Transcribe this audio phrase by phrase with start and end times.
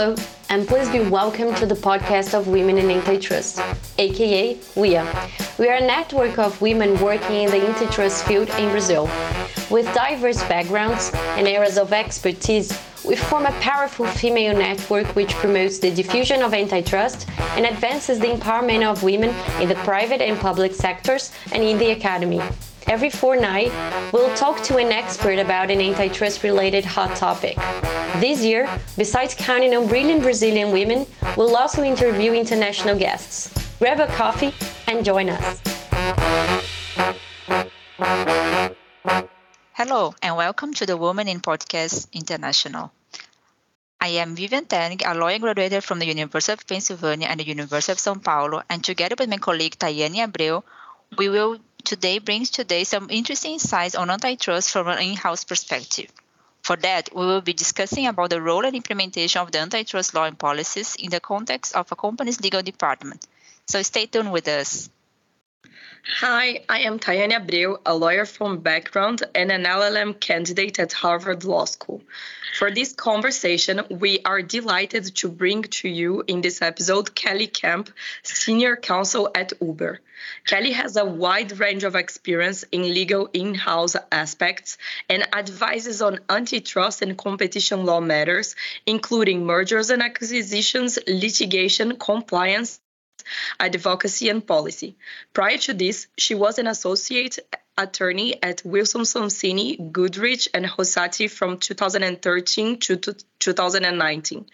[0.00, 0.16] Hello,
[0.48, 3.60] and please be welcome to the podcast of Women in Antitrust,
[3.98, 5.58] aka WIA.
[5.58, 9.10] We are a network of women working in the antitrust field in Brazil.
[9.68, 12.72] With diverse backgrounds and areas of expertise,
[13.04, 18.28] we form a powerful female network which promotes the diffusion of antitrust and advances the
[18.28, 22.40] empowerment of women in the private and public sectors and in the academy.
[22.90, 23.70] Every fortnight,
[24.12, 27.54] we'll talk to an expert about an antitrust related hot topic.
[28.18, 33.54] This year, besides counting on brilliant Brazilian women, we'll also interview international guests.
[33.78, 34.52] Grab a coffee
[34.88, 35.62] and join us.
[39.74, 42.90] Hello, and welcome to the Women in Podcast International.
[44.00, 47.92] I am Vivian Tang, a lawyer graduated from the University of Pennsylvania and the University
[47.92, 50.64] of São Paulo, and together with my colleague Tayane Abreu,
[51.16, 56.10] we will today brings today some interesting insights on antitrust from an in-house perspective.
[56.62, 60.24] For that, we will be discussing about the role and implementation of the antitrust law
[60.24, 63.26] and policies in the context of a company's legal department.
[63.66, 64.90] So stay tuned with us.
[66.18, 71.44] Hi, I am Tayane Abreu, a lawyer from background and an LLM candidate at Harvard
[71.44, 72.02] Law School.
[72.58, 77.90] For this conversation, we are delighted to bring to you in this episode Kelly Kemp,
[78.22, 80.00] Senior Counsel at Uber.
[80.46, 86.20] Kelly has a wide range of experience in legal in house aspects and advises on
[86.28, 92.80] antitrust and competition law matters, including mergers and acquisitions, litigation, compliance,
[93.58, 94.96] advocacy, and policy.
[95.32, 97.38] Prior to this, she was an associate
[97.80, 104.46] attorney at Wilson Sonsini, Goodrich, and Rosati from 2013 to 2019.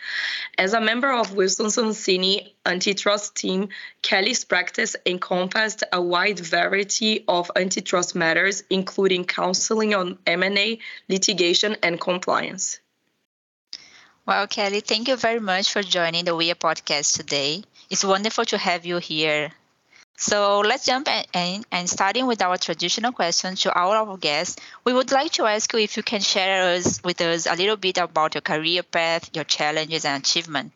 [0.58, 3.68] As a member of Wilson Sonsini antitrust team,
[4.02, 10.78] Kelly's practice encompassed a wide variety of antitrust matters, including counseling on M&A,
[11.08, 12.80] litigation, and compliance.
[14.26, 17.64] Well, Kelly, thank you very much for joining the WIA podcast today.
[17.88, 19.52] It's wonderful to have you here.
[20.16, 24.92] So let's jump in and starting with our traditional question to all our guests, we
[24.92, 27.98] would like to ask you if you can share us, with us a little bit
[27.98, 30.72] about your career path, your challenges and achievement,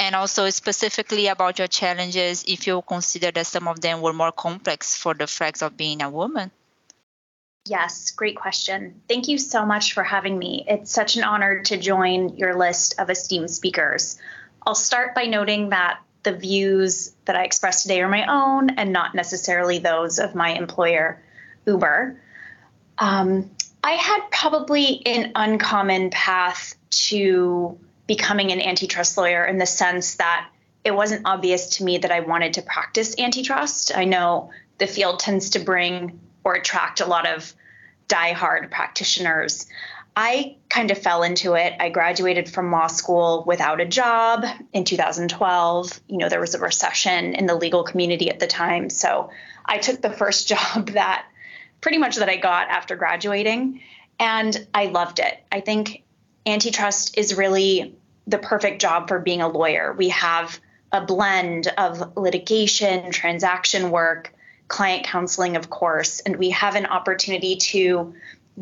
[0.00, 4.32] and also specifically about your challenges if you consider that some of them were more
[4.32, 6.50] complex for the facts of being a woman.
[7.68, 9.00] Yes, great question.
[9.08, 10.64] Thank you so much for having me.
[10.68, 14.18] It's such an honor to join your list of esteemed speakers.
[14.64, 18.92] I'll start by noting that the views that I express today are my own and
[18.92, 21.22] not necessarily those of my employer,
[21.66, 22.20] Uber.
[22.98, 23.50] Um,
[23.82, 30.48] I had probably an uncommon path to becoming an antitrust lawyer in the sense that
[30.84, 33.96] it wasn't obvious to me that I wanted to practice antitrust.
[33.96, 37.52] I know the field tends to bring or attract a lot of
[38.08, 39.66] die-hard practitioners.
[40.16, 41.74] I kind of fell into it.
[41.78, 46.00] I graduated from law school without a job in 2012.
[46.08, 48.88] You know, there was a recession in the legal community at the time.
[48.88, 49.30] So
[49.64, 51.26] I took the first job that
[51.82, 53.82] pretty much that I got after graduating,
[54.18, 55.38] and I loved it.
[55.52, 56.02] I think
[56.46, 57.94] antitrust is really
[58.26, 59.92] the perfect job for being a lawyer.
[59.92, 60.58] We have
[60.92, 64.32] a blend of litigation, transaction work,
[64.68, 68.14] client counseling, of course, and we have an opportunity to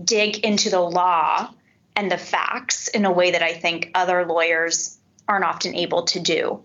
[0.03, 1.51] dig into the law
[1.97, 4.99] and the facts in a way that I think other lawyers
[5.29, 6.63] aren't often able to do.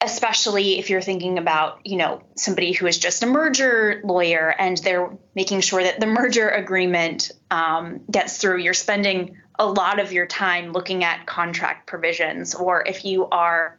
[0.00, 4.76] Especially if you're thinking about, you know, somebody who is just a merger lawyer and
[4.78, 8.58] they're making sure that the merger agreement um, gets through.
[8.58, 13.78] You're spending a lot of your time looking at contract provisions, or if you are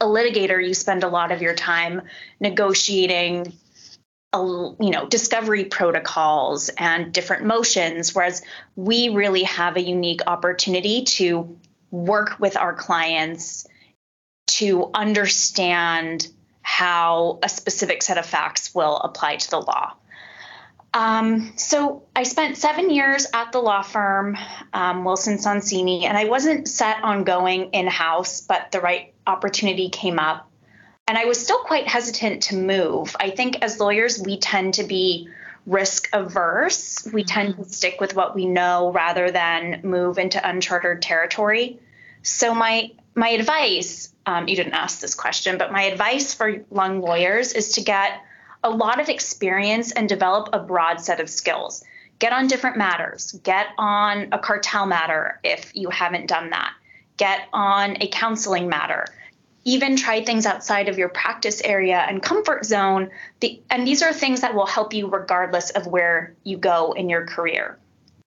[0.00, 2.02] a litigator, you spend a lot of your time
[2.40, 3.52] negotiating
[4.34, 8.42] you know discovery protocols and different motions whereas
[8.74, 11.56] we really have a unique opportunity to
[11.90, 13.66] work with our clients
[14.46, 16.28] to understand
[16.62, 19.92] how a specific set of facts will apply to the law.
[20.94, 24.36] Um, so I spent seven years at the law firm,
[24.72, 29.88] um, Wilson Sonsini, and I wasn't set on going in house, but the right opportunity
[29.88, 30.50] came up
[31.08, 33.14] and I was still quite hesitant to move.
[33.20, 35.28] I think as lawyers, we tend to be
[35.64, 37.08] risk averse.
[37.12, 41.78] We tend to stick with what we know rather than move into uncharted territory.
[42.22, 47.00] So my my advice, um, you didn't ask this question, but my advice for young
[47.00, 48.20] lawyers is to get
[48.62, 51.82] a lot of experience and develop a broad set of skills.
[52.18, 53.32] Get on different matters.
[53.42, 56.74] Get on a cartel matter if you haven't done that.
[57.16, 59.06] Get on a counseling matter
[59.66, 63.10] even try things outside of your practice area and comfort zone.
[63.40, 67.10] The, and these are things that will help you regardless of where you go in
[67.10, 67.76] your career.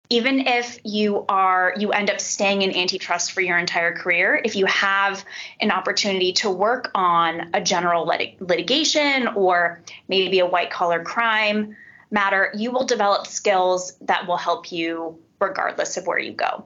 [0.09, 4.55] even if you are you end up staying in antitrust for your entire career if
[4.55, 5.23] you have
[5.61, 11.75] an opportunity to work on a general lit- litigation or maybe a white collar crime
[12.09, 16.65] matter you will develop skills that will help you regardless of where you go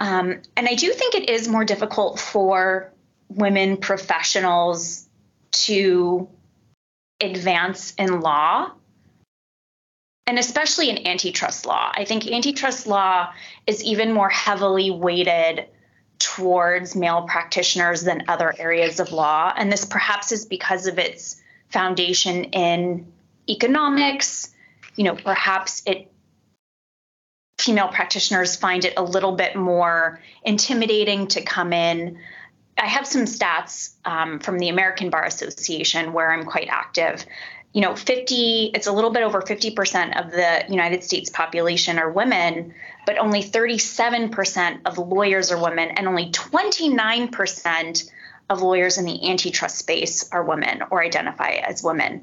[0.00, 2.92] um, and i do think it is more difficult for
[3.28, 5.06] women professionals
[5.50, 6.28] to
[7.20, 8.70] advance in law
[10.28, 11.90] and especially in antitrust law.
[11.94, 13.32] I think antitrust law
[13.66, 15.64] is even more heavily weighted
[16.18, 19.54] towards male practitioners than other areas of law.
[19.56, 21.40] And this perhaps is because of its
[21.70, 23.10] foundation in
[23.48, 24.52] economics.
[24.96, 26.12] You know, perhaps it
[27.58, 32.18] female practitioners find it a little bit more intimidating to come in.
[32.78, 37.24] I have some stats um, from the American Bar Association where I'm quite active
[37.72, 42.10] you know 50 it's a little bit over 50% of the united states population are
[42.10, 42.74] women
[43.06, 48.10] but only 37% of lawyers are women and only 29%
[48.50, 52.22] of lawyers in the antitrust space are women or identify as women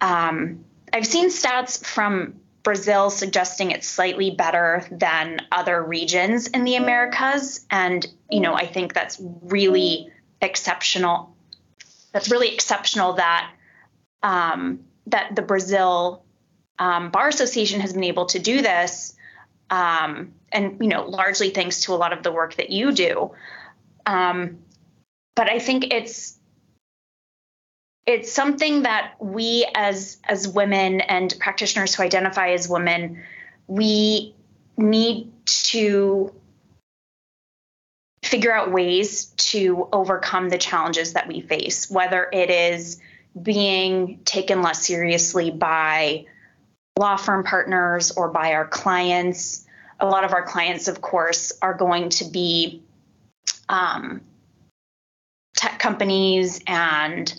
[0.00, 6.76] um, i've seen stats from brazil suggesting it's slightly better than other regions in the
[6.76, 10.08] americas and you know i think that's really
[10.40, 11.34] exceptional
[12.12, 13.50] that's really exceptional that
[14.22, 16.24] um, that the Brazil
[16.78, 19.14] um, Bar Association has been able to do this,
[19.70, 23.32] um, and you know, largely thanks to a lot of the work that you do.
[24.06, 24.58] Um,
[25.34, 26.38] but I think it's
[28.06, 33.22] it's something that we as as women and practitioners who identify as women,
[33.66, 34.34] we
[34.76, 36.32] need to
[38.24, 43.00] figure out ways to overcome the challenges that we face, whether it is
[43.40, 46.24] being taken less seriously by
[46.98, 49.66] law firm partners or by our clients.
[50.00, 52.82] A lot of our clients, of course, are going to be
[53.68, 54.20] um,
[55.56, 57.32] tech companies and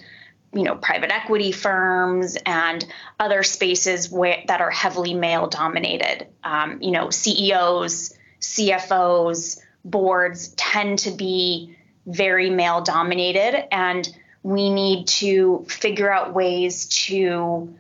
[0.54, 2.86] you know private equity firms and
[3.20, 6.28] other spaces where, that are heavily male dominated.
[6.44, 14.08] Um, you know, CEOs, CFOs, boards tend to be very male dominated and
[14.44, 17.74] we need to figure out ways to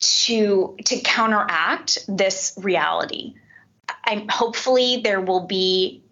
[0.00, 3.34] to to counteract this reality.
[4.04, 6.02] I hopefully there will be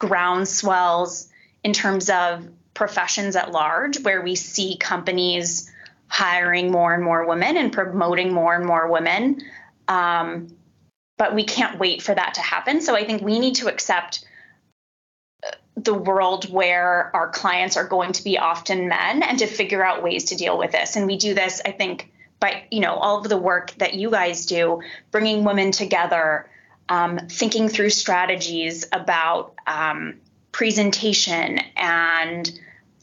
[0.00, 1.28] groundswells
[1.62, 2.48] in terms of
[2.80, 5.70] professions at large where we see companies
[6.08, 9.42] hiring more and more women and promoting more and more women.
[9.86, 10.56] Um,
[11.18, 12.80] but we can't wait for that to happen.
[12.80, 14.24] So I think we need to accept
[15.76, 20.02] the world where our clients are going to be often men and to figure out
[20.02, 20.96] ways to deal with this.
[20.96, 22.10] And we do this, I think,
[22.40, 24.80] by you know all of the work that you guys do,
[25.10, 26.48] bringing women together,
[26.88, 30.14] um, thinking through strategies about um,
[30.50, 32.50] presentation and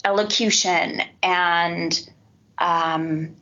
[0.04, 2.10] elocution and
[2.58, 3.36] um,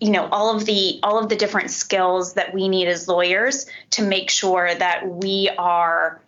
[0.00, 3.66] you know all of the all of the different skills that we need as lawyers
[3.90, 6.22] to make sure that we are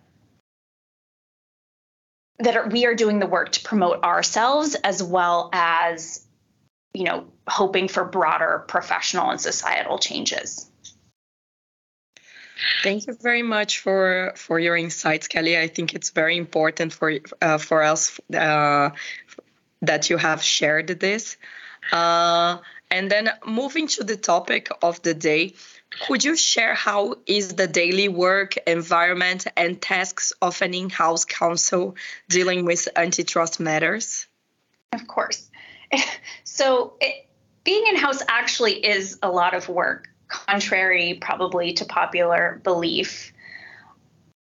[2.39, 6.25] that are, we are doing the work to promote ourselves as well as
[6.95, 10.70] you know hoping for broader professional and societal changes
[12.83, 15.59] Thank you very much for for your insights, Kelly.
[15.59, 18.90] I think it's very important for uh, for us uh,
[19.83, 21.37] that you have shared this.
[21.93, 22.59] Uh,
[22.90, 25.55] and then moving to the topic of the day,
[26.07, 31.97] could you share how is the daily work environment and tasks of an in-house counsel
[32.29, 34.26] dealing with antitrust matters?
[34.93, 35.49] Of course.
[36.45, 37.26] So it,
[37.64, 43.33] being in-house actually is a lot of work, contrary probably to popular belief.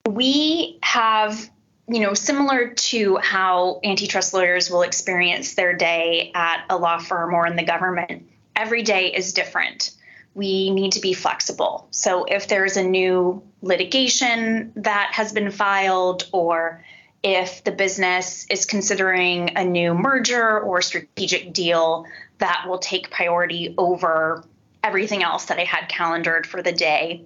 [0.07, 1.49] We have
[1.87, 7.35] you know, similar to how antitrust lawyers will experience their day at a law firm
[7.35, 9.91] or in the government, every day is different
[10.35, 11.87] we need to be flexible.
[11.89, 16.83] So if there's a new litigation that has been filed, or
[17.23, 22.05] if the business is considering a new merger or strategic deal,
[22.39, 24.43] that will take priority over
[24.85, 27.25] everything else that I had calendared for the day.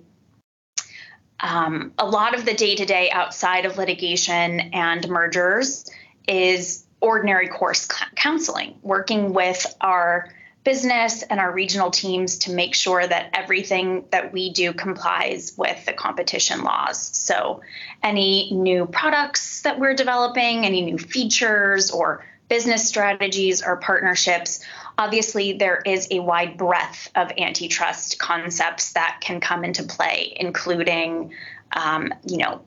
[1.41, 5.89] Um, a lot of the day to day outside of litigation and mergers
[6.27, 10.29] is ordinary course counseling, working with our
[10.63, 15.85] business and our regional teams to make sure that everything that we do complies with
[15.85, 16.99] the competition laws.
[16.99, 17.61] So,
[18.03, 24.59] any new products that we're developing, any new features or business strategies or partnerships,
[24.97, 31.33] obviously there is a wide breadth of antitrust concepts that can come into play, including,
[31.71, 32.61] um, you know,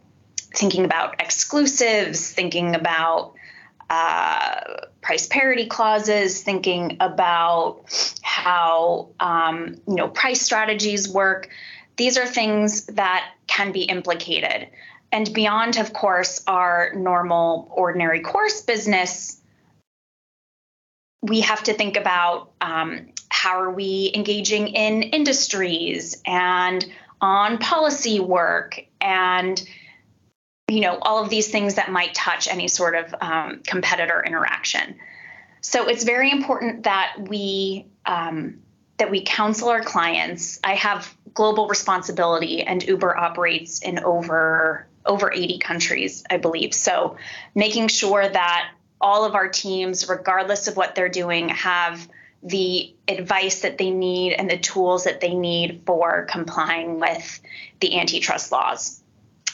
[0.55, 3.35] thinking about exclusives, thinking about
[3.91, 7.83] uh, price parity clauses, thinking about
[8.23, 11.51] how um, you know price strategies work.
[11.97, 14.69] These are things that can be implicated.
[15.12, 19.41] And beyond, of course, our normal, ordinary course business,
[21.23, 26.85] we have to think about um, how are we engaging in industries and
[27.21, 29.64] on policy work and
[30.69, 34.97] you know all of these things that might touch any sort of um, competitor interaction.
[35.61, 38.59] So it's very important that we um,
[38.99, 40.59] that we counsel our clients.
[40.64, 46.75] I have global responsibility and uber operates in over over 80 countries i believe.
[46.75, 47.17] So
[47.55, 48.71] making sure that
[49.02, 52.09] all of our teams regardless of what they're doing have
[52.42, 57.40] the advice that they need and the tools that they need for complying with
[57.80, 59.02] the antitrust laws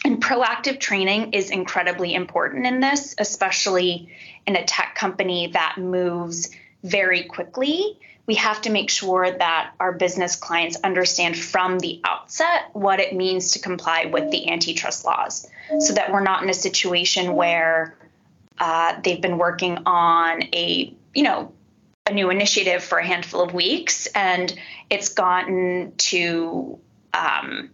[0.04, 4.10] and proactive training is incredibly important in this, especially
[4.46, 6.50] in a tech company that moves
[6.82, 7.98] very quickly.
[8.26, 13.14] We have to make sure that our business clients understand from the outset what it
[13.14, 15.46] means to comply with the antitrust laws
[15.78, 17.97] so that we're not in a situation where
[18.58, 21.52] uh, they've been working on a, you know,
[22.06, 26.78] a new initiative for a handful of weeks and it's gotten to
[27.12, 27.70] um,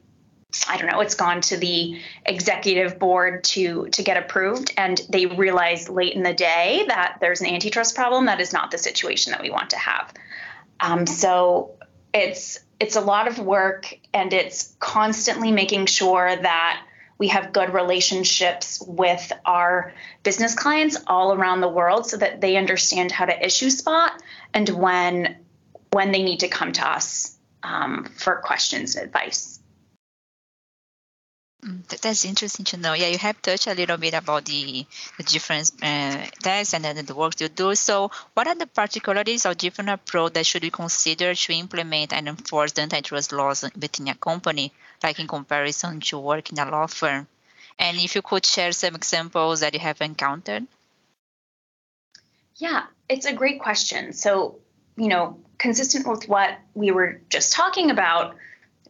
[0.69, 5.27] I don't know, it's gone to the executive board to to get approved and they
[5.27, 8.27] realized late in the day that there's an antitrust problem.
[8.27, 10.13] That is not the situation that we want to have.
[10.81, 11.73] Um, so
[12.13, 16.85] it's it's a lot of work and it's constantly making sure that
[17.19, 19.93] we have good relationships with our
[20.23, 24.69] business clients all around the world so that they understand how to issue spot and
[24.69, 25.37] when
[25.93, 29.54] when they need to come to us um, for questions and advice.
[31.65, 32.93] Mm, that's interesting to know.
[32.93, 34.85] Yeah, you have touched a little bit about the,
[35.17, 37.75] the different uh, tests and then the work you do.
[37.75, 42.29] So, what are the particularities or different approach that should be considered to implement and
[42.29, 46.87] enforce the antitrust laws within a company, like in comparison to work in a law
[46.87, 47.27] firm?
[47.79, 50.67] And if you could share some examples that you have encountered.
[52.57, 54.13] Yeah, it's a great question.
[54.13, 54.59] So,
[54.97, 58.37] you know, consistent with what we were just talking about,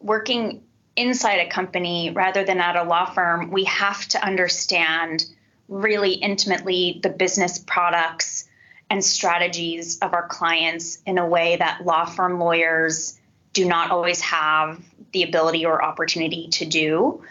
[0.01, 0.64] working
[0.95, 5.25] inside a company rather than at a law firm, we have to understand
[5.67, 8.47] really intimately the business products
[8.89, 13.19] and strategies of our clients in a way that law firm lawyers
[13.53, 14.79] do not always have
[15.11, 17.23] the ability or opportunity to do.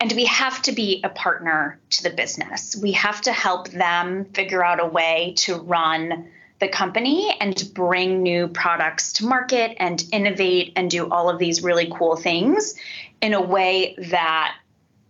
[0.00, 2.74] And we have to be a partner to the business.
[2.74, 6.28] We have to help them figure out a way to run
[6.62, 11.60] the company and bring new products to market and innovate and do all of these
[11.60, 12.76] really cool things
[13.20, 14.54] in a way that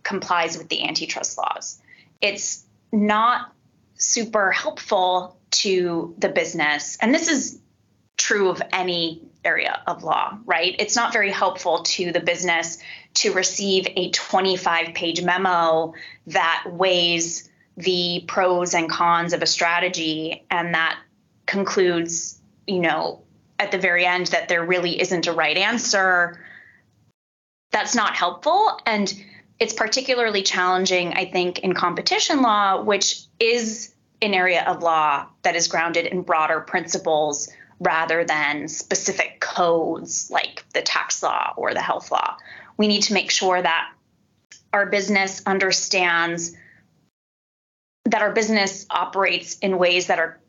[0.01, 1.79] complies with the antitrust laws.
[2.21, 3.53] It's not
[3.93, 7.59] super helpful to the business, and this is
[8.17, 10.75] true of any area of law, right?
[10.79, 12.79] It's not very helpful to the business
[13.15, 15.93] to receive a 25 page memo
[16.27, 20.97] that weighs the pros and cons of a strategy and that
[21.45, 23.21] concludes, you know,
[23.59, 26.43] at the very end that there really isn't a right answer,
[27.71, 28.79] that's not helpful.
[28.85, 29.13] And
[29.59, 35.55] it's particularly challenging, I think, in competition law, which is an area of law that
[35.55, 41.81] is grounded in broader principles rather than specific codes like the tax law or the
[41.81, 42.37] health law.
[42.77, 43.91] We need to make sure that
[44.71, 46.55] our business understands
[48.05, 50.39] that our business operates in ways that are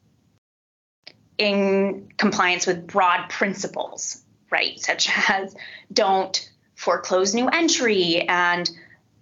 [1.38, 4.78] in compliance with broad principles, right?
[4.80, 5.54] Such as
[5.92, 8.70] don't foreclose new entry and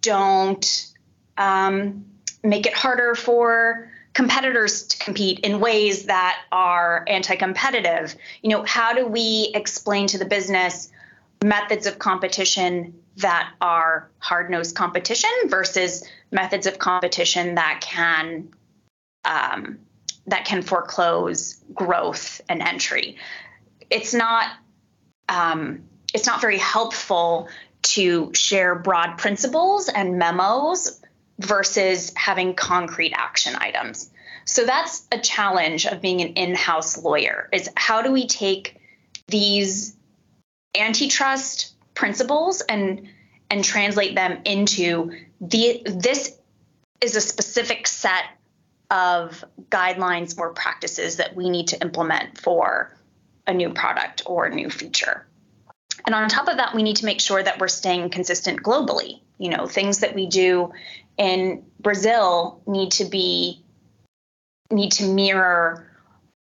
[0.01, 0.93] don't
[1.39, 2.05] um,
[2.43, 8.93] make it harder for competitors to compete in ways that are anti-competitive you know how
[8.93, 10.91] do we explain to the business
[11.43, 18.49] methods of competition that are hard-nosed competition versus methods of competition that can
[19.25, 19.79] um,
[20.27, 23.17] that can foreclose growth and entry.
[23.91, 24.51] It's not
[25.29, 27.49] um, it's not very helpful
[27.83, 31.01] to share broad principles and memos
[31.39, 34.11] versus having concrete action items.
[34.45, 38.81] So that's a challenge of being an in-house lawyer is how do we take
[39.29, 39.97] these
[40.77, 43.09] antitrust principles and
[43.51, 46.37] and translate them into the this
[47.01, 48.25] is a specific set
[48.93, 52.95] of guidelines or practices that we need to implement for
[53.47, 55.27] a new product or a new feature.
[56.05, 59.21] And on top of that, we need to make sure that we're staying consistent globally.
[59.39, 60.73] You know, things that we do
[61.17, 63.63] in Brazil need to be
[64.71, 65.87] need to mirror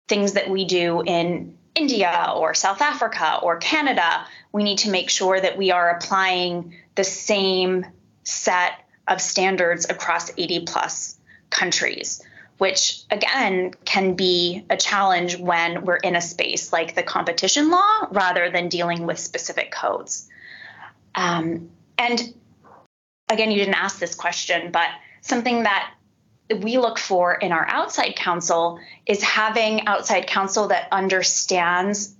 [0.09, 4.27] things that we do in India or South Africa or Canada.
[4.53, 7.87] We need to make sure that we are applying the same
[8.25, 8.73] set
[9.09, 11.19] of standards across 80 plus
[11.51, 12.23] countries
[12.63, 18.07] which again can be a challenge when we're in a space like the competition law
[18.13, 20.29] rather than dealing with specific codes.
[21.17, 22.33] Um, and
[23.29, 24.87] again, you didn't ask this question, but
[25.23, 25.93] something that
[26.57, 32.15] we look for in our outside counsel is having outside counsel that understands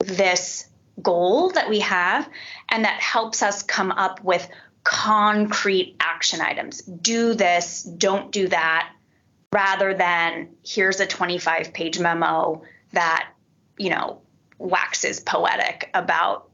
[0.00, 0.68] this
[1.00, 2.28] goal that we have
[2.68, 4.46] and that helps us come up with
[4.84, 6.82] concrete action items.
[6.82, 8.92] Do this, don't do that,
[9.52, 13.30] rather than here's a 25 page memo that,
[13.78, 14.22] you know,
[14.58, 16.48] waxes poetic about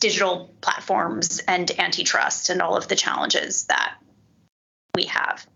[0.00, 3.94] digital platforms and antitrust and all of the challenges that
[4.94, 5.46] we have.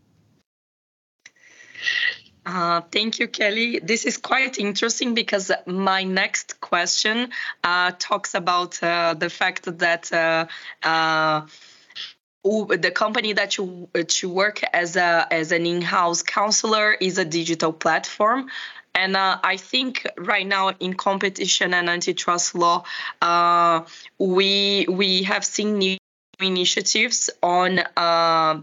[2.47, 3.81] Uh, thank you, Kelly.
[3.81, 7.31] This is quite interesting because my next question
[7.65, 10.47] uh, talks about uh, the fact that uh,
[10.85, 11.47] uh,
[12.47, 17.73] the company that you to work as a as an in-house counselor is a digital
[17.73, 18.49] platform
[18.97, 22.85] and uh, I think right now in competition and antitrust law,
[23.21, 23.83] uh,
[24.19, 25.99] we we have seen new
[26.41, 28.63] initiatives on uh,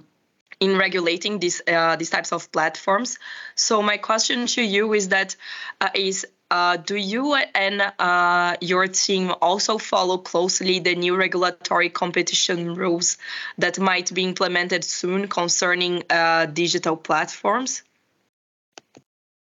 [0.59, 3.19] in regulating these uh, these types of platforms.
[3.55, 5.35] So my question to you is that
[5.79, 11.89] uh, is uh, do you and uh, your team also follow closely the new regulatory
[11.89, 13.17] competition rules
[13.57, 17.81] that might be implemented soon concerning uh, digital platforms?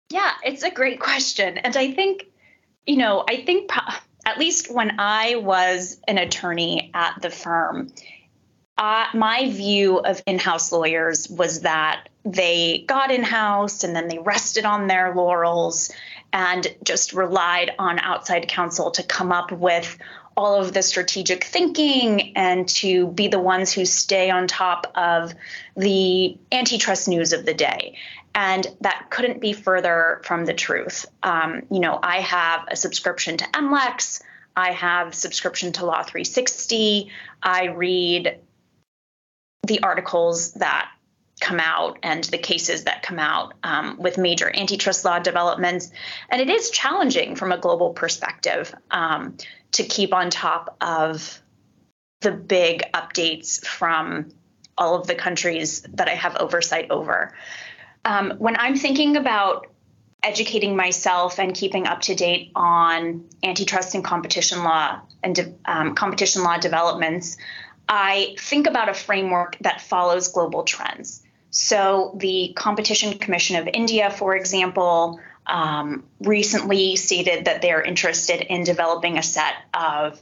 [0.09, 1.57] Yeah, it's a great question.
[1.57, 2.27] And I think,
[2.87, 3.69] you know, I think
[4.25, 7.89] at least when I was an attorney at the firm,
[8.77, 14.07] uh, my view of in house lawyers was that they got in house and then
[14.07, 15.91] they rested on their laurels
[16.33, 19.97] and just relied on outside counsel to come up with
[20.37, 25.33] all of the strategic thinking and to be the ones who stay on top of
[25.75, 27.97] the antitrust news of the day.
[28.33, 31.05] And that couldn't be further from the truth.
[31.21, 34.21] Um, you know, I have a subscription to MLEX.
[34.55, 37.11] I have subscription to Law 360.
[37.43, 38.39] I read
[39.67, 40.89] the articles that
[41.41, 45.91] come out and the cases that come out um, with major antitrust law developments.
[46.29, 49.35] And it is challenging from a global perspective um,
[49.73, 51.41] to keep on top of
[52.21, 54.29] the big updates from
[54.77, 57.33] all of the countries that I have oversight over.
[58.05, 59.67] Um, when I'm thinking about
[60.23, 66.43] educating myself and keeping up to date on antitrust and competition law and um, competition
[66.43, 67.37] law developments,
[67.89, 71.20] I think about a framework that follows global trends.
[71.51, 78.63] So, the Competition Commission of India, for example, um, recently stated that they're interested in
[78.63, 80.21] developing a set of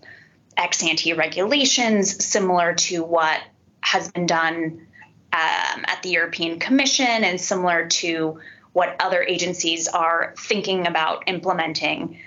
[0.57, 3.39] ex ante regulations similar to what
[3.81, 4.87] has been done
[5.31, 8.39] um, at the European Commission and similar to
[8.73, 12.19] what other agencies are thinking about implementing.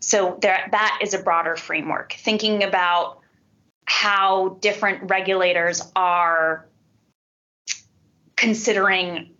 [0.00, 3.20] So, there, that is a broader framework, thinking about
[3.86, 6.66] how different regulators are
[8.40, 9.30] considering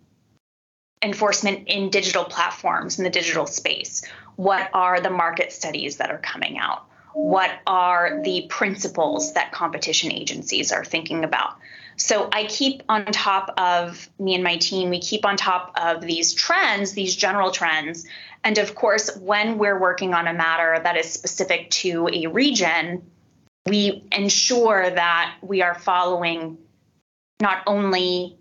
[1.01, 4.05] enforcement in digital platforms in the digital space?
[4.35, 6.85] What are the market studies that are coming out?
[7.13, 11.55] What are the principles that competition agencies are thinking about?
[11.97, 16.01] So I keep on top of me and my team, we keep on top of
[16.01, 18.05] these trends, these general trends.
[18.43, 23.09] And of course, when we're working on a matter that is specific to a region,
[23.65, 26.59] we ensure that we are following
[27.41, 28.37] not only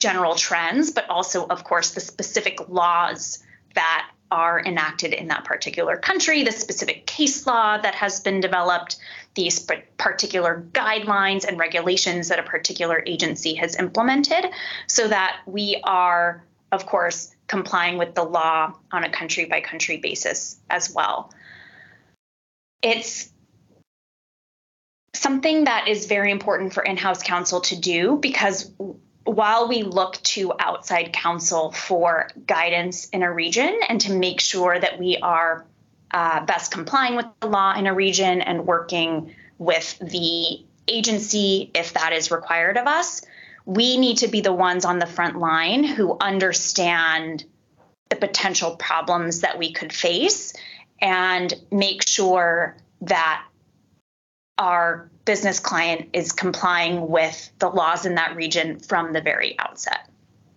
[0.00, 3.42] general trends, but also, of course, the specific laws
[3.74, 8.96] that are enacted in that particular country, the specific case law that has been developed,
[9.34, 14.44] these particular guidelines and regulations that a particular agency has implemented,
[14.86, 19.96] so that we are, of course, complying with the law on a country by country
[19.96, 21.32] basis as well.
[22.82, 23.30] It's
[25.14, 28.70] something that is very important for in house counsel to do because
[29.28, 34.78] while we look to outside counsel for guidance in a region and to make sure
[34.78, 35.66] that we are
[36.12, 41.92] uh, best complying with the law in a region and working with the agency if
[41.92, 43.20] that is required of us,
[43.66, 47.44] we need to be the ones on the front line who understand
[48.08, 50.54] the potential problems that we could face
[51.02, 53.44] and make sure that
[54.56, 60.08] our business client is complying with the laws in that region from the very outset.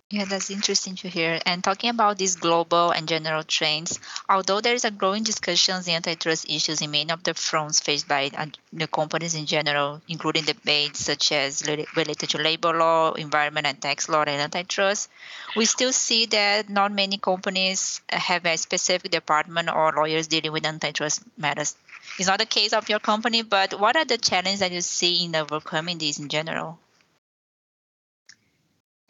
[0.08, 1.40] Yeah, that's interesting to hear.
[1.44, 5.94] And talking about these global and general trends, although there is a growing discussions in
[5.94, 10.44] antitrust issues in many of the fronts faced by uh, the companies in general, including
[10.44, 15.10] debates such as related to labor law, environment and tax law, and antitrust,
[15.54, 20.64] we still see that not many companies have a specific department or lawyers dealing with
[20.64, 21.74] antitrust matters.
[22.18, 25.24] It's not the case of your company, but what are the challenges that you see
[25.24, 26.78] in overcoming these in general?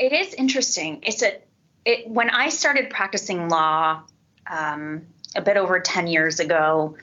[0.03, 1.01] it is interesting.
[1.05, 1.39] It's a
[1.85, 4.03] it, when I started practicing law
[4.49, 5.03] um,
[5.35, 6.97] a bit over 10 years ago,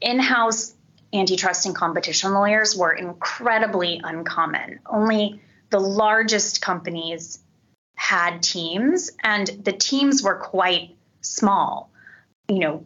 [0.00, 0.74] in-house
[1.12, 4.80] antitrust and competition lawyers were incredibly uncommon.
[4.86, 5.40] Only
[5.70, 7.38] the largest companies
[7.96, 11.90] had teams, and the teams were quite small.
[12.48, 12.84] You know,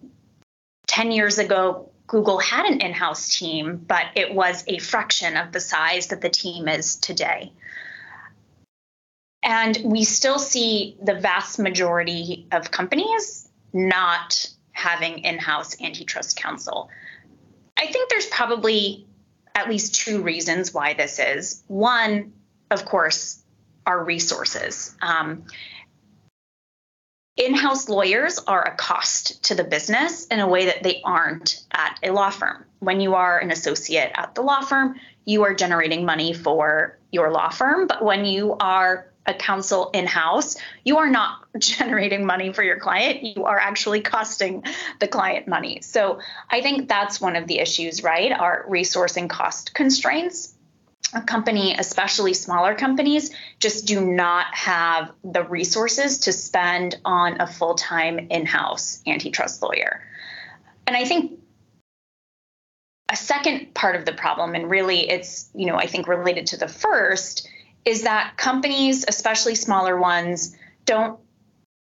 [0.86, 5.52] 10 years ago, Google had an in house team, but it was a fraction of
[5.52, 7.52] the size that the team is today.
[9.42, 16.88] And we still see the vast majority of companies not having in house antitrust counsel.
[17.78, 19.06] I think there's probably
[19.54, 21.62] at least two reasons why this is.
[21.66, 22.32] One,
[22.70, 23.42] of course,
[23.86, 24.96] are resources.
[25.02, 25.44] Um,
[27.38, 31.64] in house lawyers are a cost to the business in a way that they aren't
[31.70, 32.64] at a law firm.
[32.80, 37.30] When you are an associate at the law firm, you are generating money for your
[37.30, 37.86] law firm.
[37.86, 42.80] But when you are a counsel in house, you are not generating money for your
[42.80, 43.22] client.
[43.22, 44.64] You are actually costing
[44.98, 45.80] the client money.
[45.82, 46.18] So
[46.50, 48.32] I think that's one of the issues, right?
[48.32, 50.54] Our resource and cost constraints.
[51.14, 57.46] A company, especially smaller companies, just do not have the resources to spend on a
[57.46, 60.02] full time in house antitrust lawyer.
[60.86, 61.38] And I think
[63.10, 66.58] a second part of the problem, and really it's, you know, I think related to
[66.58, 67.48] the first,
[67.84, 71.18] is that companies, especially smaller ones, don't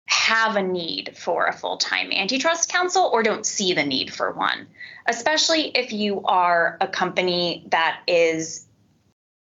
[0.07, 4.33] have a need for a full time antitrust counsel or don't see the need for
[4.33, 4.67] one,
[5.07, 8.67] especially if you are a company that is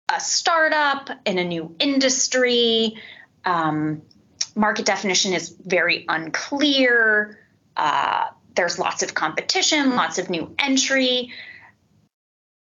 [0.10, 2.96] a startup in a new industry.
[3.46, 4.02] Um,
[4.56, 7.40] market definition is very unclear.
[7.76, 11.32] Uh, there's lots of competition, lots of new entry.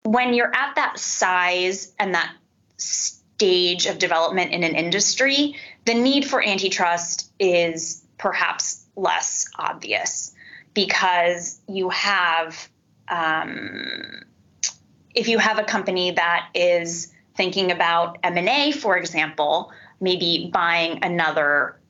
[0.04, 2.32] When you're at that size and that
[2.78, 10.32] stage of development in an industry, the need for antitrust is perhaps less obvious
[10.72, 12.68] because you have,
[13.08, 14.22] um,
[15.14, 21.80] if you have a company that is thinking about M&A, for example, maybe buying another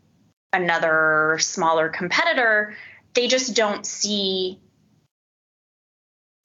[0.53, 2.75] another smaller competitor,
[3.15, 4.59] they just don't see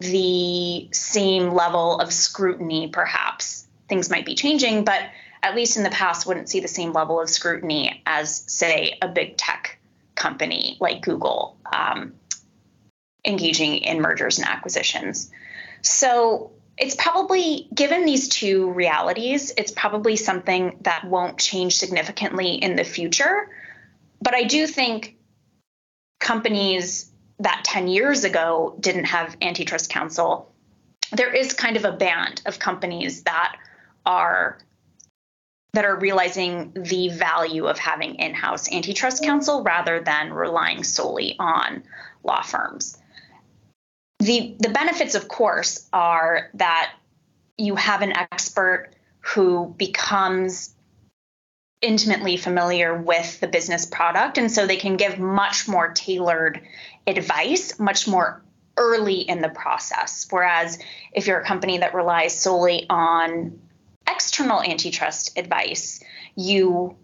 [0.02, 5.02] the same level of scrutiny perhaps things might be changing, but
[5.44, 9.08] at least in the past wouldn't see the same level of scrutiny as, say, a
[9.08, 9.80] big tech
[10.16, 12.14] company like Google um,
[13.26, 15.30] engaging in mergers and acquisitions.
[15.82, 22.76] So it's probably, given these two realities, it's probably something that won't change significantly in
[22.76, 23.50] the future.
[24.20, 25.16] But I do think
[26.20, 30.52] companies that 10 years ago didn't have antitrust counsel,
[31.12, 33.58] there is kind of a band of companies that
[34.04, 34.58] are
[35.74, 41.84] that are realizing the value of having in-house antitrust counsel rather than relying solely on
[42.24, 42.98] law firms.
[44.22, 46.94] The the benefits of course are that
[47.58, 50.76] you have an expert who becomes
[51.82, 54.38] intimately familiar with the business product.
[54.38, 56.62] And so they can give much more tailored
[57.08, 58.44] advice much more
[58.78, 60.28] early in the process.
[60.30, 60.78] Whereas
[61.14, 63.60] if you're a company that relies solely on
[64.08, 66.04] external antitrust advice,
[66.36, 66.96] you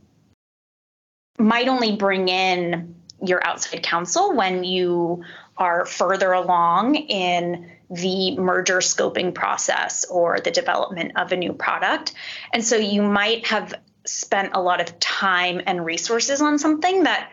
[1.40, 5.24] might only bring in your outside counsel when you
[5.58, 12.14] are further along in the merger scoping process or the development of a new product.
[12.54, 13.74] And so you might have
[14.06, 17.32] spent a lot of time and resources on something that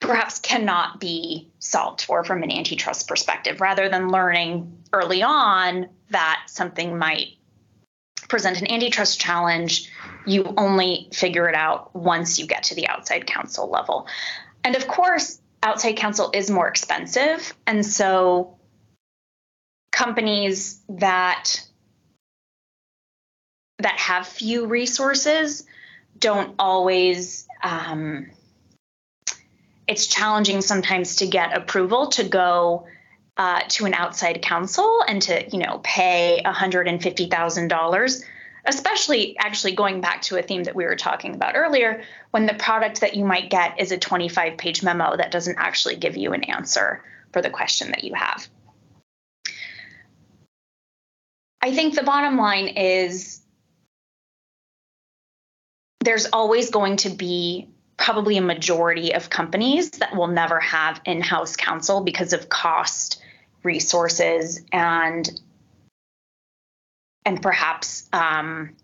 [0.00, 6.42] perhaps cannot be solved for from an antitrust perspective rather than learning early on that
[6.46, 7.28] something might
[8.28, 9.90] present an antitrust challenge,
[10.26, 14.06] you only figure it out once you get to the outside counsel level.
[14.62, 17.54] And of course, outside counsel is more expensive.
[17.66, 18.58] And so
[19.90, 21.66] companies that
[23.78, 25.66] that have few resources
[26.18, 28.30] don't always um,
[29.86, 32.86] it's challenging sometimes to get approval to go
[33.36, 38.24] uh, to an outside counsel and to you know pay $150000
[38.66, 42.54] especially actually going back to a theme that we were talking about earlier when the
[42.54, 46.32] product that you might get is a 25 page memo that doesn't actually give you
[46.32, 48.46] an answer for the question that you have.
[51.60, 53.40] I think the bottom line is
[56.00, 61.56] there's always going to be probably a majority of companies that will never have in-house
[61.56, 63.22] counsel because of cost
[63.62, 65.40] resources and
[67.24, 68.74] and perhaps um,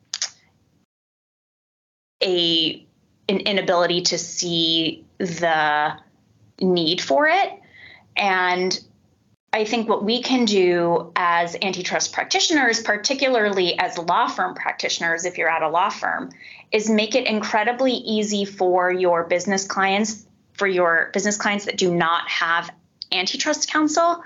[2.22, 2.87] a
[3.29, 5.92] an inability to see the
[6.61, 7.53] need for it.
[8.16, 8.79] And
[9.53, 15.38] I think what we can do as antitrust practitioners, particularly as law firm practitioners, if
[15.38, 16.31] you're at a law firm,
[16.70, 21.94] is make it incredibly easy for your business clients, for your business clients that do
[21.94, 22.70] not have
[23.12, 24.22] antitrust counsel,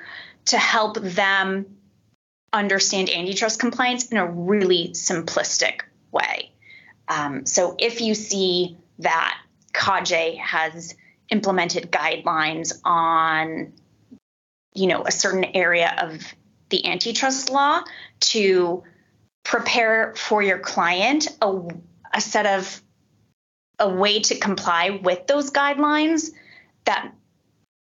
[0.46, 1.64] to help them
[2.54, 6.52] understand antitrust compliance in a really simplistic way.
[7.08, 9.38] Um, so if you see that
[9.72, 10.94] CADE has
[11.30, 13.72] implemented guidelines on
[14.74, 16.22] you know a certain area of
[16.68, 17.82] the antitrust law
[18.20, 18.82] to
[19.42, 21.60] prepare for your client a,
[22.12, 22.82] a set of
[23.78, 26.30] a way to comply with those guidelines
[26.84, 27.12] that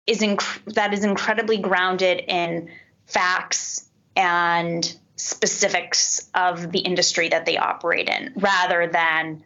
[0.06, 2.70] is inc- that is incredibly grounded in
[3.06, 9.44] facts and specifics of the industry that they operate in rather than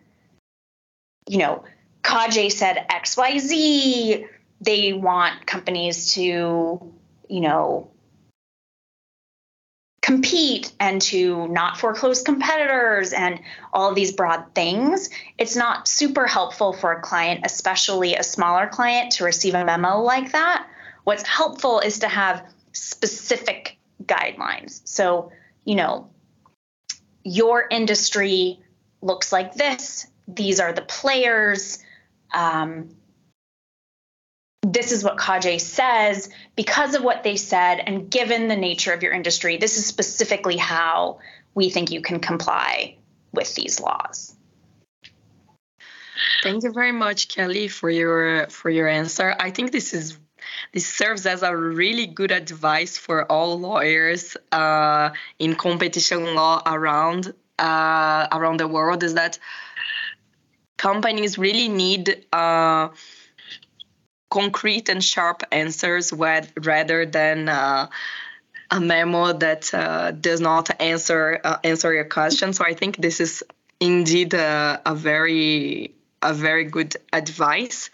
[1.28, 1.64] you know
[2.02, 4.26] CADE said XYZ
[4.61, 6.92] they want companies to
[7.28, 7.90] you know,
[10.00, 13.40] compete and to not foreclose competitors and
[13.72, 19.12] all these broad things, it's not super helpful for a client, especially a smaller client,
[19.12, 20.66] to receive a memo like that.
[21.04, 23.77] What's helpful is to have specific
[24.08, 24.80] guidelines.
[24.84, 25.30] So,
[25.64, 26.10] you know,
[27.22, 28.60] your industry
[29.00, 31.78] looks like this, these are the players.
[32.32, 32.96] Um,
[34.62, 39.02] this is what CADE says because of what they said, and given the nature of
[39.02, 41.20] your industry, this is specifically how
[41.54, 42.96] we think you can comply
[43.32, 44.34] with these laws.
[46.42, 49.34] Thank you very much, Kelly, for your for your answer.
[49.38, 50.18] I think this is
[50.72, 57.32] this serves as a really good advice for all lawyers uh, in competition law around
[57.58, 59.02] uh, around the world.
[59.02, 59.38] Is that
[60.76, 62.26] companies really need.
[62.32, 62.88] Uh,
[64.30, 67.88] concrete and sharp answers rather than uh,
[68.70, 72.52] a memo that uh, does not answer uh, answer your question.
[72.52, 73.42] So I think this is
[73.80, 77.90] indeed a, a very a very good advice.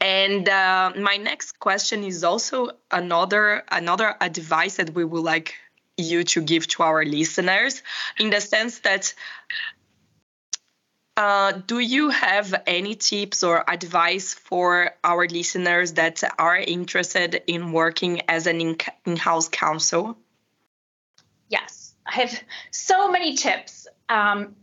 [0.00, 5.54] And uh, my next question is also another another advice that we would like
[5.98, 7.82] you to give to our listeners,
[8.18, 9.12] in the sense that
[11.20, 17.72] uh, do you have any tips or advice for our listeners that are interested in
[17.72, 20.16] working as an in house counsel?
[21.50, 23.86] Yes, I have so many tips.
[24.08, 24.56] Um,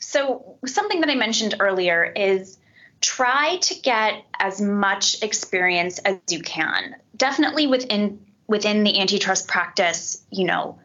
[0.00, 2.58] so, something that I mentioned earlier is
[3.02, 6.96] try to get as much experience as you can.
[7.16, 10.78] Definitely within within the antitrust practice, you know,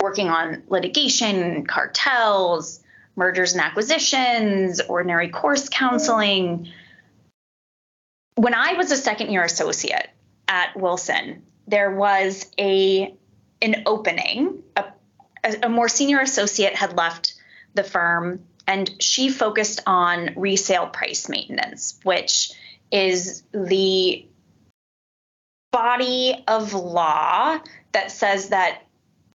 [0.00, 2.80] working on litigation, cartels,
[3.16, 6.68] mergers and acquisitions, ordinary course counseling.
[8.36, 10.08] When I was a second year associate
[10.48, 13.14] at Wilson, there was a
[13.62, 14.62] an opening.
[14.76, 14.84] A,
[15.62, 17.34] a more senior associate had left
[17.74, 22.52] the firm and she focused on resale price maintenance, which
[22.92, 24.24] is the
[25.72, 27.58] body of law
[27.90, 28.82] that says that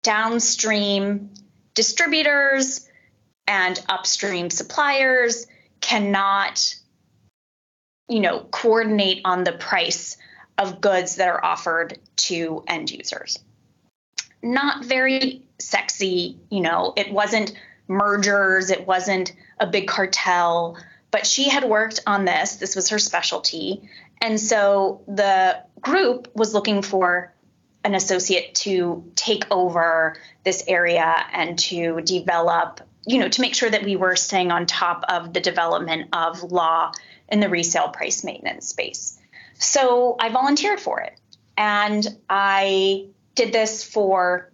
[0.03, 1.31] downstream
[1.73, 2.87] distributors
[3.45, 5.47] and upstream suppliers
[5.81, 6.73] cannot
[8.07, 10.15] you know coordinate on the price
[10.57, 13.37] of goods that are offered to end users.
[14.41, 17.51] Not very sexy you know it wasn't
[17.87, 20.77] mergers it wasn't a big cartel
[21.11, 23.89] but she had worked on this this was her specialty
[24.21, 27.33] and so the group was looking for
[27.83, 33.69] an associate to take over this area and to develop you know, to make sure
[33.69, 36.91] that we were staying on top of the development of law
[37.29, 39.19] in the resale price maintenance space.
[39.55, 41.17] So I volunteered for it.
[41.57, 44.51] And I did this for,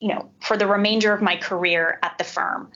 [0.00, 2.70] you know, for the remainder of my career at the firm.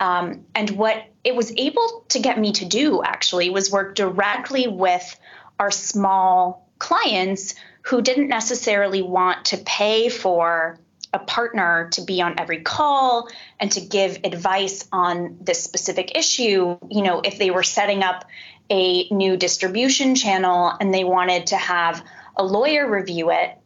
[0.00, 4.66] Um, and what it was able to get me to do actually was work directly
[4.66, 5.18] with
[5.58, 10.78] our small clients who didn't necessarily want to pay for
[11.12, 13.28] a partner to be on every call
[13.60, 16.76] and to give advice on this specific issue.
[16.90, 18.24] You know, if they were setting up
[18.68, 22.02] a new distribution channel and they wanted to have
[22.36, 23.56] a lawyer review it,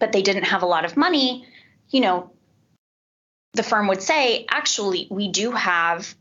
[0.00, 1.46] but they didn't have a lot of money,
[1.90, 2.30] you know,
[3.54, 6.14] the firm would say, actually, we do have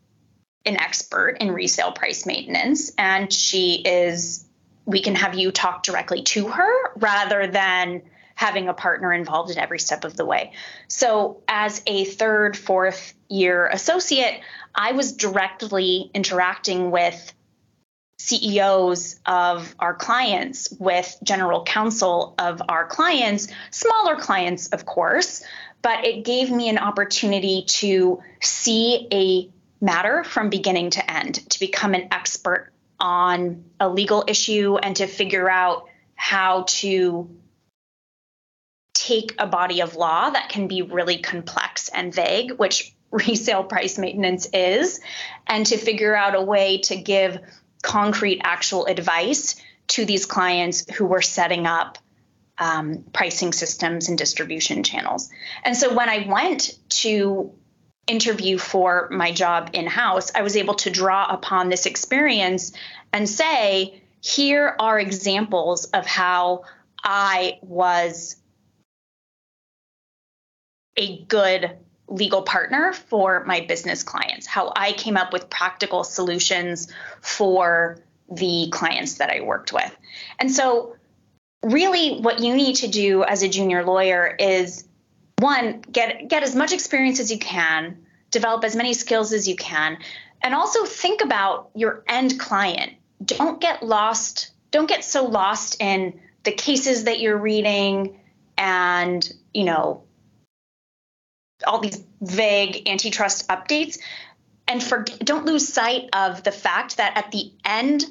[0.65, 4.45] an expert in resale price maintenance, and she is,
[4.85, 8.01] we can have you talk directly to her rather than
[8.35, 10.51] having a partner involved in every step of the way.
[10.87, 14.41] So, as a third, fourth year associate,
[14.73, 17.33] I was directly interacting with
[18.17, 25.43] CEOs of our clients, with general counsel of our clients, smaller clients, of course,
[25.81, 29.49] but it gave me an opportunity to see a
[29.83, 35.07] matter from beginning to end, to become an expert on a legal issue and to
[35.07, 37.29] figure out how to
[38.93, 43.97] take a body of law that can be really complex and vague, which resale price
[43.97, 44.99] maintenance is,
[45.45, 47.39] and to figure out a way to give
[47.85, 49.55] concrete, actual advice
[49.87, 51.99] to these clients who were setting up
[52.57, 55.29] um, pricing systems and distribution channels.
[55.63, 57.53] And so when I went to
[58.07, 62.71] interview for my job in house, I was able to draw upon this experience
[63.13, 66.63] and say, here are examples of how
[67.03, 68.37] I was
[70.97, 76.87] a good legal partner for my business clients, how I came up with practical solutions
[77.21, 77.99] for
[78.31, 79.95] the clients that I worked with.
[80.39, 80.95] And so,
[81.63, 84.87] really, what you need to do as a junior lawyer is
[85.39, 89.55] one, get, get as much experience as you can, develop as many skills as you
[89.55, 89.97] can,
[90.41, 92.93] and also think about your end client.
[93.23, 98.19] Don't get lost, don't get so lost in the cases that you're reading
[98.57, 100.04] and, you know,
[101.65, 103.97] all these vague antitrust updates
[104.67, 108.05] and for don't lose sight of the fact that at the end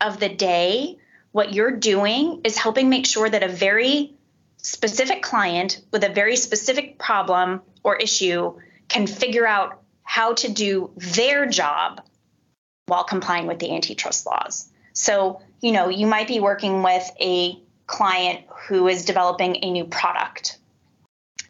[0.00, 0.98] of the day
[1.32, 4.14] what you're doing is helping make sure that a very
[4.58, 8.52] specific client with a very specific problem or issue
[8.88, 12.02] can figure out how to do their job
[12.86, 14.68] while complying with the antitrust laws.
[14.92, 19.84] So, you know, you might be working with a client who is developing a new
[19.84, 20.58] product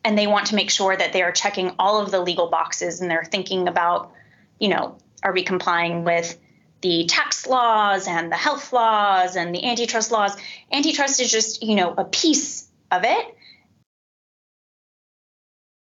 [0.04, 3.00] and they want to make sure that they are checking all of the legal boxes
[3.00, 4.12] and they're thinking about,
[4.58, 6.38] you know, are we complying with
[6.80, 10.34] the tax laws and the health laws and the antitrust laws?
[10.72, 13.36] Antitrust is just, you know, a piece of it.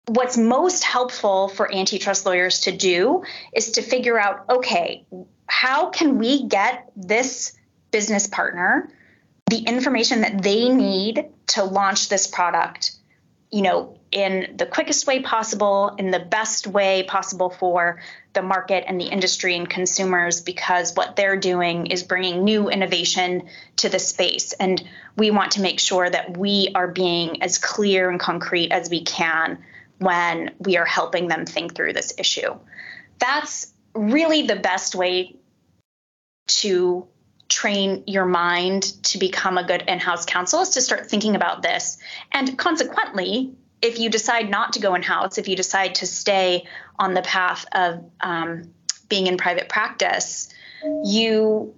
[0.07, 3.23] What's most helpful for antitrust lawyers to do
[3.55, 5.07] is to figure out okay,
[5.47, 7.57] how can we get this
[7.93, 8.91] business partner
[9.49, 12.93] the information that they need to launch this product
[13.51, 18.01] you know, in the quickest way possible, in the best way possible for
[18.33, 23.49] the market and the industry and consumers, because what they're doing is bringing new innovation
[23.77, 24.53] to the space.
[24.53, 24.83] And
[25.17, 29.03] we want to make sure that we are being as clear and concrete as we
[29.03, 29.63] can
[29.99, 32.59] when we are helping them think through this issue.
[33.19, 35.37] That's really the best way
[36.47, 37.07] to
[37.49, 41.99] train your mind to become a good in-house counsel is to start thinking about this
[42.33, 46.65] and consequently if you decide not to go in-house if you decide to stay
[46.99, 48.63] on the path of um,
[49.09, 50.49] being in private practice
[51.05, 51.75] you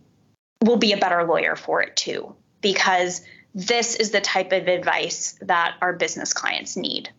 [0.62, 3.22] will be a better lawyer for it too because
[3.54, 7.10] this is the type of advice that our business clients need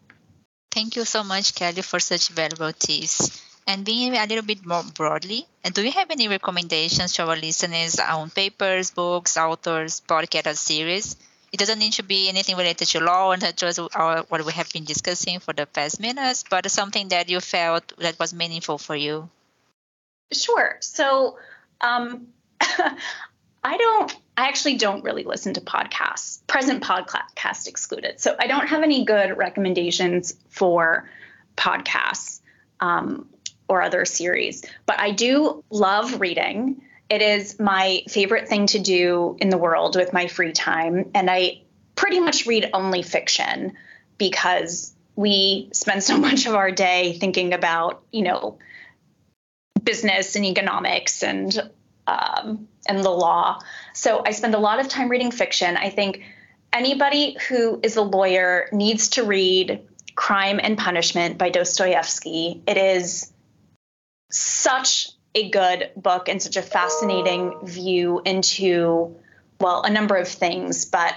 [0.72, 4.84] thank you so much kelly for such valuable tips and being a little bit more
[4.94, 10.58] broadly, and do you have any recommendations to our listeners on papers, books, authors, podcast,
[10.58, 11.16] series?
[11.54, 14.86] It doesn't need to be anything related to law and just what we have been
[14.86, 19.30] discussing for the past minutes, but something that you felt that was meaningful for you.
[20.32, 20.78] Sure.
[20.80, 21.38] So,
[21.80, 22.28] um,
[23.64, 24.12] I don't.
[24.36, 26.40] I actually don't really listen to podcasts.
[26.48, 28.20] Present podcast excluded.
[28.20, 31.08] So I don't have any good recommendations for
[31.56, 32.42] podcasts.
[32.80, 33.30] Um,
[33.68, 34.64] or other series.
[34.86, 36.82] But I do love reading.
[37.10, 41.12] It is my favorite thing to do in the world with my free time.
[41.14, 41.62] And I
[41.96, 43.74] pretty much read only fiction
[44.18, 48.58] because we spend so much of our day thinking about, you know,
[49.84, 51.70] business and economics and
[52.08, 53.60] um, and the law.
[53.94, 55.78] So I spend a lot of time reading fiction.
[55.78, 56.24] I think
[56.74, 62.62] anybody who is a lawyer needs to read Crime and Punishment by Dostoevsky.
[62.68, 63.32] It is
[64.32, 69.16] such a good book and such a fascinating view into,
[69.60, 71.16] well, a number of things, but,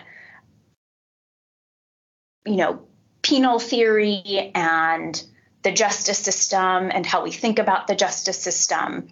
[2.46, 2.86] you know,
[3.22, 5.22] penal theory and
[5.62, 9.08] the justice system and how we think about the justice system.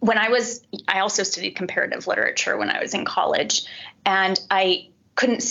[0.00, 3.64] When I was, I also studied comparative literature when I was in college,
[4.06, 5.42] and I couldn't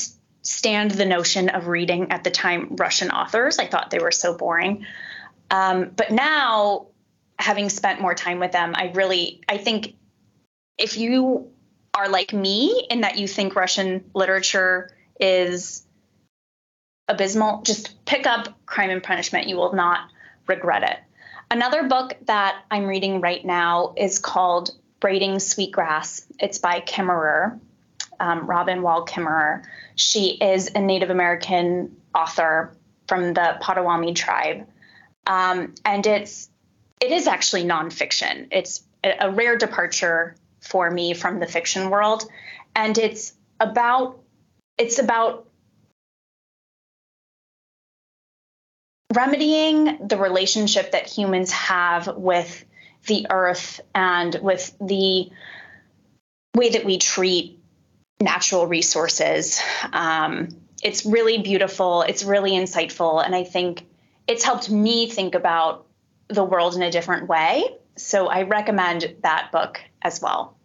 [0.41, 3.59] stand the notion of reading at the time Russian authors.
[3.59, 4.85] I thought they were so boring.
[5.51, 6.87] Um, but now,
[7.39, 9.95] having spent more time with them, I really, I think
[10.77, 11.51] if you
[11.93, 15.85] are like me in that you think Russian literature is
[17.07, 19.47] abysmal, just pick up Crime and Punishment.
[19.47, 20.09] You will not
[20.47, 20.99] regret it.
[21.49, 26.25] Another book that I'm reading right now is called Braiding Sweetgrass.
[26.39, 27.59] It's by Kimmerer,
[28.19, 29.63] um, Robin Wall Kimmerer.
[29.95, 32.75] She is a Native American author
[33.07, 34.67] from the Potawatomi tribe.
[35.25, 36.49] Um, and it's
[36.99, 38.47] it is actually nonfiction.
[38.51, 42.23] It's a rare departure for me from the fiction world,
[42.75, 44.19] and it's about
[44.77, 45.47] it's about
[49.13, 52.65] remedying the relationship that humans have with
[53.07, 55.29] the earth and with the
[56.55, 57.59] way that we treat
[58.19, 59.61] natural resources.
[59.93, 60.49] Um,
[60.83, 62.01] it's really beautiful.
[62.01, 63.85] It's really insightful, and I think
[64.27, 65.86] it's helped me think about
[66.29, 67.63] the world in a different way.
[67.95, 70.56] So I recommend that book as well.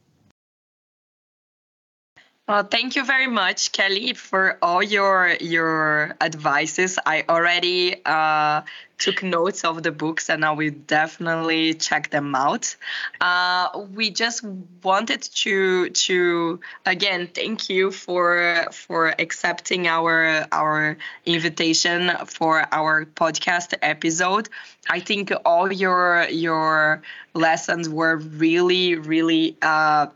[2.48, 6.98] Well, thank you very much, Kelly, for all your your advices.
[7.06, 8.62] I already uh,
[8.98, 12.74] took notes of the books, and I will definitely check them out.
[13.20, 14.42] Uh, we just
[14.82, 23.74] wanted to to again thank you for for accepting our our invitation for our podcast
[23.82, 24.48] episode.
[24.90, 27.02] I think all your your
[27.34, 29.56] lessons were really really.
[29.62, 30.08] Uh,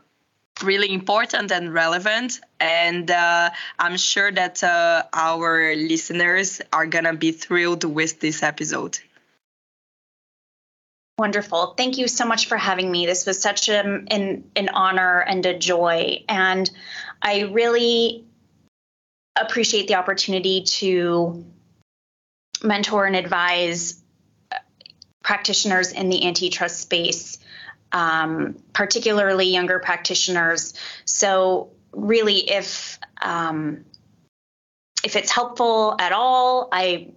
[0.63, 2.39] really important and relevant.
[2.59, 3.49] And uh,
[3.79, 8.99] I'm sure that uh, our listeners are going to be thrilled with this episode.
[11.19, 11.73] Wonderful.
[11.75, 13.07] Thank you so much for having me.
[13.07, 16.23] This was such a, an, an honor and a joy.
[16.29, 16.69] And
[17.21, 18.25] I really
[19.35, 21.43] appreciate the opportunity to
[22.63, 24.01] mentor and advise
[25.23, 27.39] practitioners in the antitrust space
[27.97, 30.75] um, particularly younger practitioners.
[31.05, 33.85] So, really, if um,
[35.03, 37.13] if it's helpful at all, I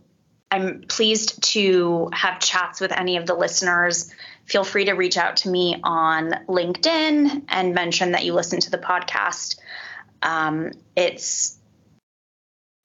[0.50, 4.10] I'm pleased to have chats with any of the listeners.
[4.46, 8.70] Feel free to reach out to me on LinkedIn and mention that you listen to
[8.70, 9.58] the podcast.
[10.22, 11.58] Um, it's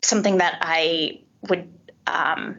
[0.04, 1.74] something that I would
[2.06, 2.58] um,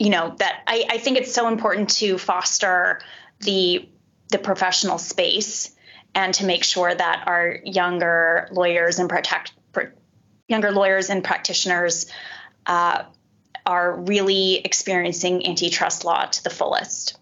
[0.00, 3.00] you know that I, I think it's so important to foster
[3.40, 3.88] the
[4.30, 5.76] the professional space
[6.14, 9.52] and to make sure that our younger lawyers and protect
[10.48, 12.10] younger lawyers and practitioners
[12.66, 13.04] uh,
[13.64, 17.18] are really experiencing antitrust law to the fullest.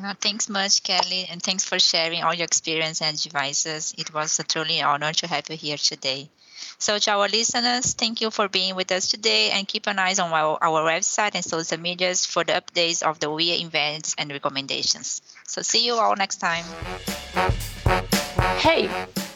[0.00, 3.94] Well, thanks much, Kelly, and thanks for sharing all your experience and advices.
[3.98, 6.28] It was a truly honor to have you here today.
[6.78, 10.14] So, to our listeners, thank you for being with us today and keep an eye
[10.20, 14.30] on our, our website and social medias for the updates of the WIA events and
[14.30, 15.20] recommendations.
[15.44, 16.64] So, see you all next time.
[18.58, 18.88] Hey,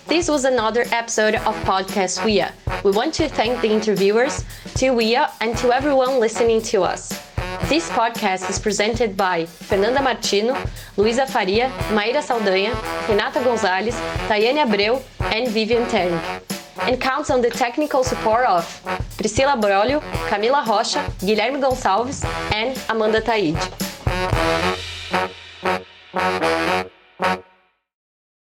[0.06, 2.52] this was another episode of Podcast WIA.
[2.84, 4.44] We want to thank the interviewers,
[4.76, 7.32] to WIA, and to everyone listening to us.
[7.68, 10.54] This podcast is presented by Fernanda Martino,
[10.96, 12.74] Luísa Faria, Maíra Saldanha,
[13.08, 13.94] Renata Gonzalez,
[14.28, 15.02] Tayane Abreu,
[15.32, 16.18] and Vivian Terry
[16.82, 18.64] and counts on the technical support of
[19.16, 23.56] Priscila Brolio, Camila Rocha, Guilherme Gonçalves, and Amanda Taide.